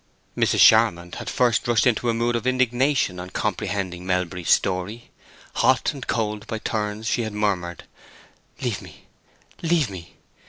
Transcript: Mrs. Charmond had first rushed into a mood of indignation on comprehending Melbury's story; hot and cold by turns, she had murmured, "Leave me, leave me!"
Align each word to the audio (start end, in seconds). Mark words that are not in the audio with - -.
Mrs. 0.35 0.61
Charmond 0.61 1.13
had 1.21 1.29
first 1.29 1.67
rushed 1.67 1.85
into 1.85 2.09
a 2.09 2.13
mood 2.15 2.35
of 2.35 2.47
indignation 2.47 3.19
on 3.19 3.29
comprehending 3.29 4.03
Melbury's 4.03 4.49
story; 4.49 5.11
hot 5.57 5.93
and 5.93 6.07
cold 6.07 6.47
by 6.47 6.57
turns, 6.57 7.05
she 7.05 7.21
had 7.21 7.33
murmured, 7.33 7.83
"Leave 8.61 8.81
me, 8.81 9.05
leave 9.61 9.91
me!" 9.91 10.15